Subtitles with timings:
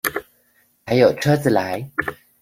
[0.87, 1.91] 才有車子來